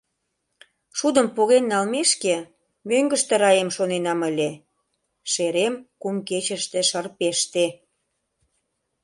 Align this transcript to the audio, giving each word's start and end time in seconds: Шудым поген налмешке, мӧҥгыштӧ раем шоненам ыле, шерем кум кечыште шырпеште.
Шудым 0.97 1.27
поген 1.35 1.63
налмешке, 1.71 2.35
мӧҥгыштӧ 2.87 3.33
раем 3.43 3.69
шоненам 3.75 4.19
ыле, 4.29 4.51
шерем 5.31 5.73
кум 6.01 6.15
кечыште 6.27 6.79
шырпеште. 6.89 7.65